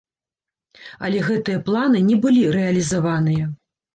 Але 1.07 1.19
гэтыя 1.27 1.59
планы 1.67 2.01
не 2.09 2.17
былі 2.25 2.41
рэалізаваныя. 2.57 3.45